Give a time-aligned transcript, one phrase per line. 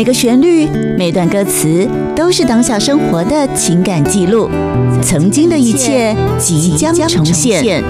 [0.00, 0.66] 每个旋律、
[0.96, 1.86] 每段歌词
[2.16, 4.48] 都是当下生活的情感记录，
[5.02, 7.84] 曾经的一切即将重现。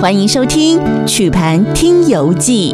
[0.00, 2.72] 欢迎收听《曲盘听游记》。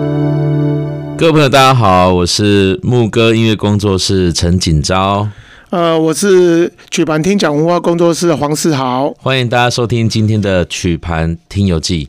[1.16, 5.28] 各位朋友，大家好，我是牧歌音乐工作室陈锦昭。
[5.70, 9.12] 呃，我是曲盘听讲文化工作室的黄世豪。
[9.18, 12.04] 欢迎大家收听今天的《曲盘听游记》。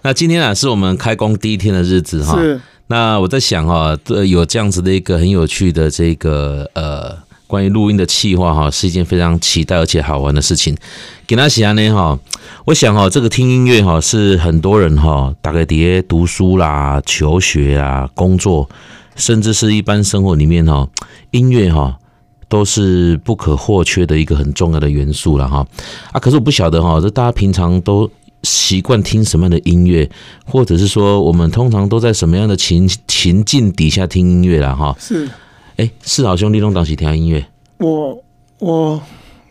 [0.00, 2.40] 那今天啊，是我们开工第一天的日子哈。
[2.40, 2.58] 是。
[2.88, 3.98] 那我在想哈，
[4.28, 7.16] 有这样子的一个很有趣的这个呃，
[7.48, 10.76] 关于录音的企划哈，是一件非常期待而且好玩的事情。
[11.26, 12.16] 给大家呢哈，
[12.64, 18.68] 我想哈，这个听音乐哈，是很多人哈，大概底下读书啦、求学啊、工作，
[19.16, 20.88] 甚至是一般生活里面哈，
[21.32, 21.96] 音乐哈，
[22.48, 25.66] 都是不可或缺的一个很重要的元素了哈。
[26.12, 28.08] 啊，可是我不晓得哈，这大家平常都。
[28.46, 30.08] 习惯听什么样的音乐，
[30.44, 34.72] 或者是说我们通常都在什么样的情情境底下听音乐啦？
[34.72, 35.28] 哈，是，
[35.76, 37.44] 哎，世豪兄弟弄当时听音乐，
[37.78, 38.16] 我
[38.60, 39.02] 我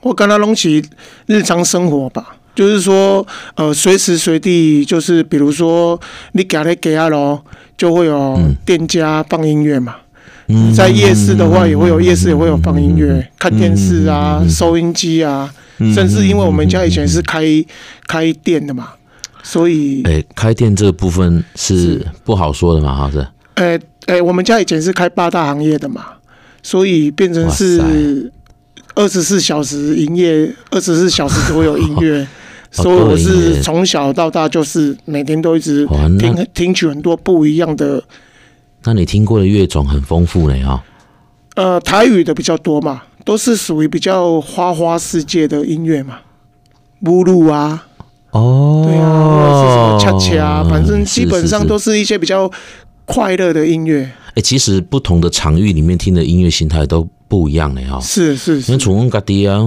[0.01, 0.81] 我跟他弄起
[1.25, 5.99] 日常生活吧，就是说，呃，随时随地，就是比如说
[6.31, 7.41] 你给他给他喽，
[7.77, 9.97] 就会有店家放音乐嘛。
[10.47, 15.53] 嗯，在夜市的话，也会有夜市也会有放音乐，嗯，看电视啊，嗯，收音机啊。
[15.77, 17.43] 甚至因为我们家以前是开
[18.07, 18.89] 开店的嘛，
[19.43, 23.27] 所以哎，开店这个部分是不好说的嘛，哈是。
[23.55, 26.05] 哎哎，我们家以前是开八大行业的嘛，
[26.61, 28.31] 所以变成是
[28.95, 32.27] 二十四小时营业，二十四小时都会有音乐。
[32.71, 35.87] 所以我是从小到大就是每天都一直
[36.19, 38.03] 听听取很多不一样的。
[38.83, 40.83] 那你听过的乐种很丰富嘞哈。
[41.55, 43.01] 呃，台语的比较多嘛。
[43.25, 46.19] 都是属于比较花花世界的音乐嘛，
[46.99, 47.87] 目录啊，
[48.29, 52.49] 哦，对啊，或者是什么恰恰，反正基本上都是一些比较
[53.05, 54.03] 快乐的音乐。
[54.03, 57.99] 哎、欸，其实不同的场域里面听的音乐形态都不一样的哈。
[57.99, 59.57] 是是是，因为从我们家里啊，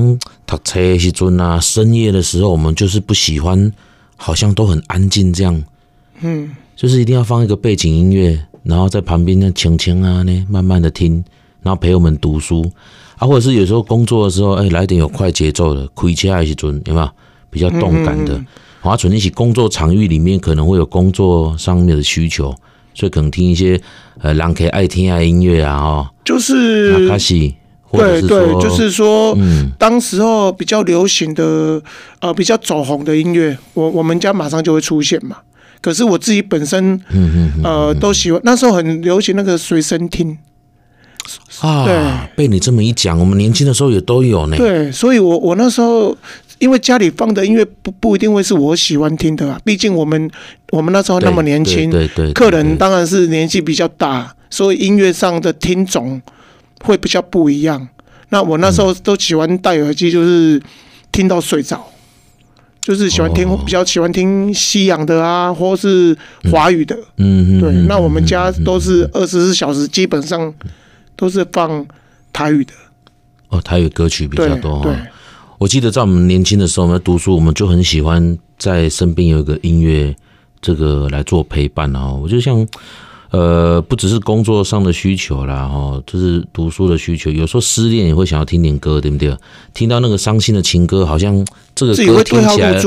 [0.46, 3.72] 读车的时阵啊，深夜的时候，我们就是不喜欢，
[4.16, 5.64] 好像都很安静这样。
[6.20, 11.24] 嗯，就是一定要放一个背景音乐，然后在旁边那，轻轻啊，呢，慢慢的听，
[11.62, 12.70] 然后陪我们读书。
[13.18, 17.08] 啊，或者是有时候工作的时候，哎、欸，来点有快节奏的，开车还是准，有没有
[17.50, 18.40] 比较动感的？
[18.80, 22.54] 华纯一起工作场域里面可能会有工作上面的需求，
[22.94, 23.78] 所以可能听一些
[24.20, 27.56] 呃，人可以爱听爱音乐啊，哈，就是卡西，
[27.90, 31.82] 对对，就是说，嗯，当时候比较流行的
[32.20, 35.38] 呃，比较走红的音乐，我我们家马上就会出现嘛。
[35.80, 40.38] 可是我自己本身，嗯嗯呃，都喜欢那时候很流行那个随身听。
[41.60, 44.56] 啊，被你这么一讲，我们年轻的时候也都有呢。
[44.56, 46.16] 对，所以我我那时候
[46.58, 50.30] 因为家里放的音乐不不一定会是我喜欢听的啊，毕竟我们
[50.70, 56.20] 我们那时候那么年轻，对对，客人当然是年纪比较大，所以音乐上的听种
[56.82, 57.88] 会比较不一样。
[58.30, 60.60] 那我那时候都喜欢戴耳机，就是
[61.12, 61.82] 听到睡着，
[62.82, 66.16] 就是喜欢听比较喜欢听西洋的啊，或是
[66.50, 66.96] 华语的。
[67.16, 67.72] 嗯嗯，对。
[67.86, 70.52] 那我们家都是二十四小时，基本上。
[71.18, 71.84] 都是放
[72.32, 72.72] 台语的
[73.48, 74.80] 哦，台语歌曲比较多。
[74.80, 74.96] 哈，
[75.58, 80.16] 我记得在我们年轻的时候，我们读书，我们就很喜欢在身边有一个音乐，
[80.60, 82.10] 这个来做陪伴啊。
[82.10, 82.66] 我就像。
[83.30, 87.30] 呃，不只是工作上的需求啦，哈，就是读书的需求。
[87.30, 89.36] 有时候失恋也会想要听点歌，对不对？
[89.74, 92.80] 听到那个伤心的情歌，好像这个歌听起来，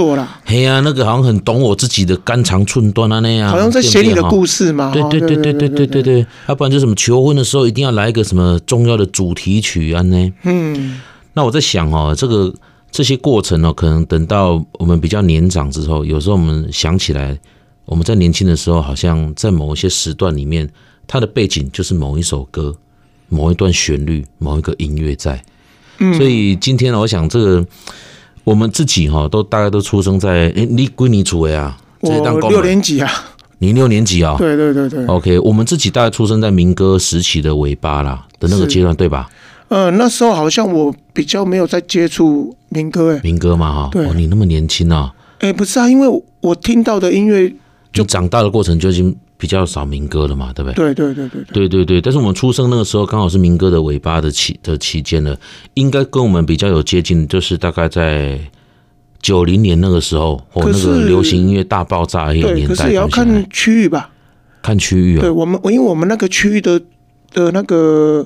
[0.44, 4.92] 嘿呀、啊，那个好像很懂我自己的肝肠寸断啊，那样，好像在写你的故事嘛。
[4.92, 10.34] 对对对对对对对对，要不然就什么求婚的时候一定要来一个什么重要的主题曲啊，呢？
[10.42, 11.00] 嗯，
[11.34, 12.52] 那我在想哦，这个
[12.90, 17.38] 这些过程哦，可能等到我们比较年长之后，有时候我们想起来。
[17.92, 20.66] 我们在年轻的时候，好像在某一些时段里面，
[21.06, 22.74] 它的背景就是某一首歌、
[23.28, 25.44] 某一段旋律、某一个音乐在。
[26.00, 27.66] 嗯，所以今天，我想这个
[28.46, 33.12] 我们自己哈，都大概都出生在诶，你归你组啊，我六年级啊，
[33.58, 34.38] 你六年级啊？
[34.38, 35.06] 对对对对。
[35.08, 39.30] OK，我们自己大概出生在民歌时期的尾巴啦的那个阶段，对吧？
[39.68, 43.90] 呃，那时候好像我比较没有在接触民歌诶，民歌嘛哈。
[43.92, 45.14] 对，哦，你那么年轻啊？
[45.40, 47.54] 哎，不是啊，因为我听到的音乐。
[47.92, 50.94] 就长大的过程就已经比较少民歌了嘛，对不对？
[50.94, 52.02] 对对对对对对对。
[52.02, 55.38] 但是我们出生那个时候刚好是民歌的尾巴的期的期间了，
[55.74, 58.40] 应该跟我们比较有接近，就是大概在
[59.22, 62.76] 九零年那个时候，或那个流行音乐大爆炸那个年代。
[62.76, 64.10] 可是也要看区域吧？
[64.62, 65.22] 看区域啊。
[65.22, 66.80] 对我们，因为我们那个区域的
[67.34, 68.26] 的那个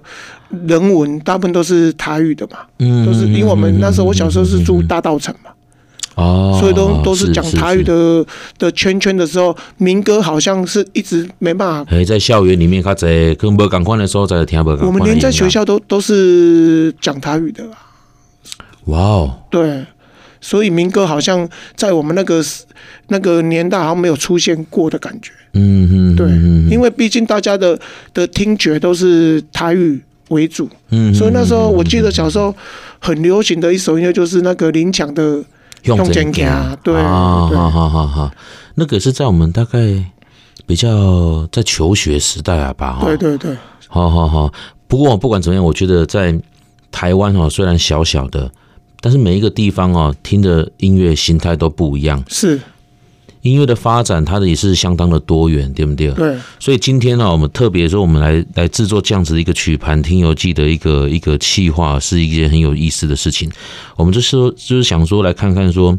[0.68, 5.50] 人文大部分都是台语的嘛，嗯，都是因为我们那时候我小时候是住大道城嘛。
[6.16, 8.26] 哦，所以都都是讲台语的
[8.58, 11.92] 的圈圈的时候，民歌好像是一直没办法。
[11.92, 14.70] 哎，在校园里面，他在跟不赶快的时候，在听不。
[14.86, 17.78] 我们连在学校都都是讲台语的啦。
[18.86, 19.86] 哇哦，对，
[20.40, 22.42] 所以民歌好像在我们那个
[23.10, 25.34] 那个年代好像没有出现过的感觉。
[25.52, 26.28] 嗯嗯，对，
[26.74, 27.78] 因为毕竟大家的
[28.14, 30.70] 的听觉都是台语为主。
[30.92, 32.56] 嗯，所以那时候我记得小时候
[33.00, 35.44] 很流行的一首音乐就是那个林强的。
[35.86, 38.32] 用真家，对啊，好好好好，
[38.76, 39.80] 那个是在我们大概
[40.66, 43.56] 比较在求学时代啊吧，对对对，
[43.88, 44.52] 好好好。
[44.88, 46.38] 不过不管怎么样，我觉得在
[46.92, 48.52] 台湾哦，虽然小小的，
[49.02, 52.60] 但是每一个地方哦，听的音乐形态都不一样，是。
[53.46, 56.12] 音乐的发展，它的也是相当的多元，对不对？
[56.14, 56.36] 对。
[56.60, 63.50] 所以今天呢，我们特别说，我们来来制作这样子的一个曲盘听游记的一个一个企划，是一件很有意思的事情。
[63.96, 65.98] 我们就是说，就是想说，来看看说，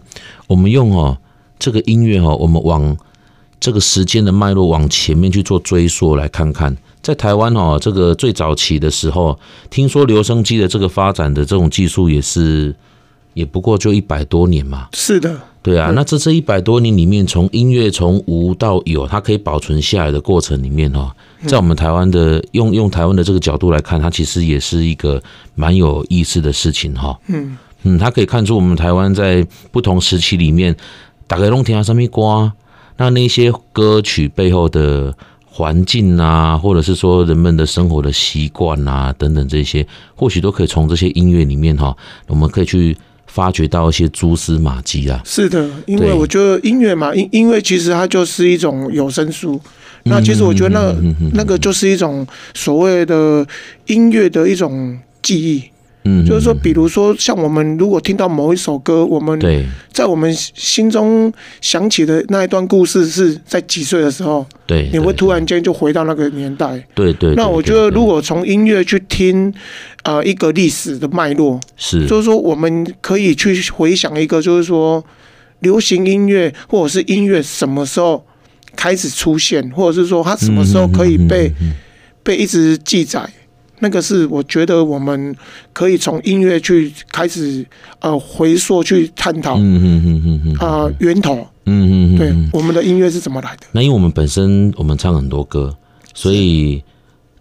[0.49, 1.17] 我们用哦
[1.57, 2.97] 这个音乐哦，我们往
[3.61, 9.39] 这个时间的脉络往前面去做追溯，来看看在台湾哦这个最早期的时候，
[9.71, 12.75] 听说留声机的这个发展的这种技术也是，
[13.37, 14.89] 也不过就一百多年嘛。
[14.95, 15.39] 是的。
[15.63, 21.13] 对啊，那这这一百多年里面，从音乐从无到有，它可以保存下来的过程里面哈，
[21.49, 25.21] 在我们台湾的用用台湾的这个角度来看，它其实也是一个
[25.57, 27.19] 蛮有意思的事情哈。
[27.27, 30.73] 嗯嗯，它可以看出我们台湾在不同时期里面，
[31.27, 32.53] 大概拢听什么瓜，
[32.97, 35.13] 那那些歌曲背后的
[35.45, 39.85] 环境啊，或者是说人们的生活的习惯啊等等这些，
[40.15, 41.97] 或许都可以从这些音乐里面哈，
[42.29, 42.97] 我们可以去。
[43.37, 45.21] 发掘到一些蛛丝马迹啊！
[45.27, 49.61] 是的，因为我觉得音乐嘛，因因为其实它就是一种有声书。
[50.05, 50.81] 那其实我觉得那
[51.35, 53.47] 那个就是一种所谓的
[53.89, 55.63] 音乐的一种记忆。
[56.07, 59.39] 嗯，就是说，比如说，像我们如果听到某一首歌，我们
[59.93, 66.81] 在我们心中想起的那一段故事是在几岁的时候，对，你会突然间就回到那个年代。
[66.95, 67.35] 对对。
[67.35, 69.53] 那我觉得，如果从音乐去听，
[70.05, 75.05] 呃，一个历史的脉络，是，就是说，我们可以去回想一个，就是说，
[75.61, 78.25] 流行音乐或者是音乐什么时候
[78.77, 81.53] 开始出现，或者是说它什么时候可以被
[82.23, 83.29] 被一直记载。
[83.81, 85.35] 那个是我觉得我们
[85.73, 87.65] 可以从音乐去开始
[88.01, 93.67] 呃回溯去探讨，嗯嗯嗯嗯嗯啊源头，嗯嗯对，我们的音乐是怎么来的？
[93.73, 95.77] 那因为我们本身我们唱很多歌，
[96.15, 96.83] 所以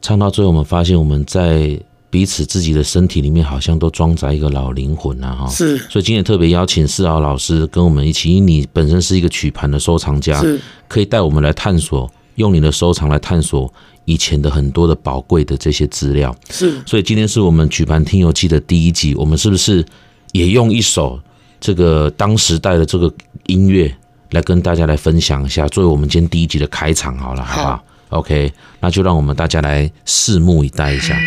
[0.01, 1.79] 唱到最后我们发现我们在
[2.09, 13.71] 彼此自己的身体里面好像都装载一个老灵魂啊哈，是，所以今天特别邀请世豪老师跟我们一起，因为你本身是一个曲盘的收藏家，是，可以带我们来探索，用你的收藏来探索。
[14.07, 19.83] 以前的很多的宝贵的这些资料是，所以今天是我们举盘听游记的第一集，我们是不是
[20.31, 21.19] 也用一首
[21.59, 23.11] 这个当时代的这个
[23.47, 23.91] 音乐
[24.29, 31.17] 来跟大家来分享一下，作为我们今天第一集的开场好了，好不好？OK，那就让我们大家来拭目以待一下。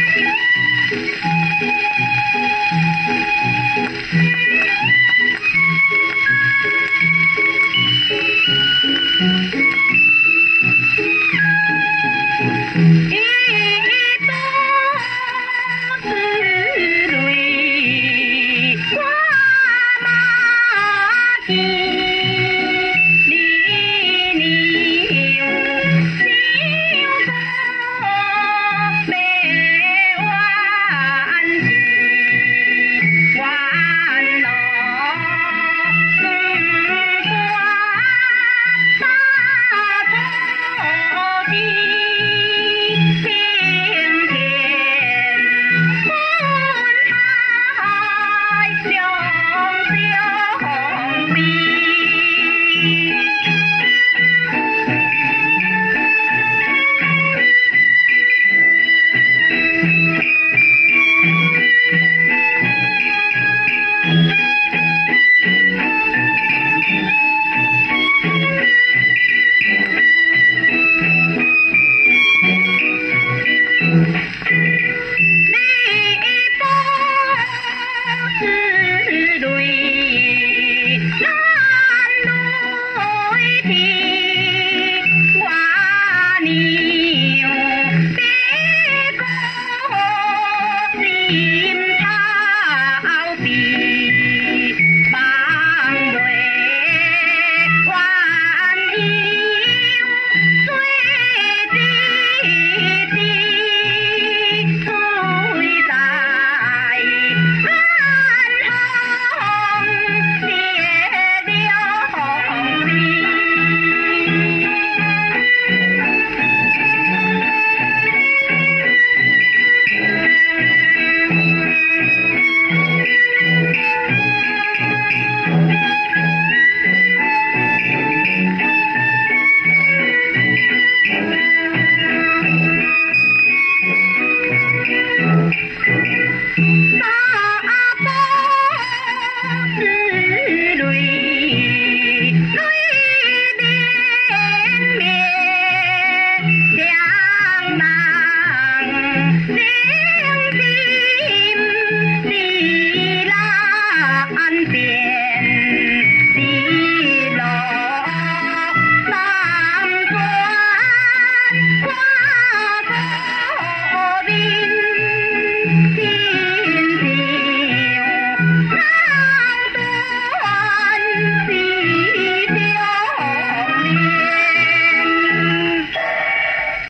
[74.29, 74.68] Thank you.